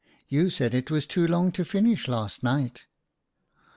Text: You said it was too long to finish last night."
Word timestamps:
You 0.29 0.49
said 0.49 0.73
it 0.73 0.89
was 0.89 1.05
too 1.05 1.27
long 1.27 1.51
to 1.51 1.63
finish 1.63 2.07
last 2.07 2.41
night." 2.41 2.87